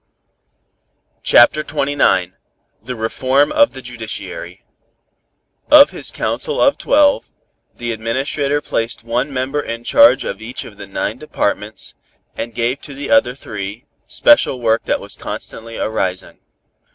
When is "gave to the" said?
12.55-13.11